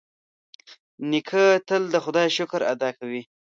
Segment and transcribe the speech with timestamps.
[1.09, 3.21] نیکه تل د خدای شکر ادا کوي.